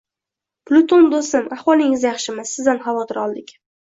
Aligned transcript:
Pluton 0.69 1.03
doʻstim, 1.13 1.45
ahvolingiz 1.55 2.05
yaxshimi? 2.07 2.47
Sizdan 2.53 2.81
xavotir 2.87 3.21
oldik 3.25 3.55